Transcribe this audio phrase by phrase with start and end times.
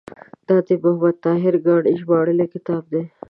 [0.47, 3.01] دا د محمد طاهر کاڼي ژباړلی کتاب دی.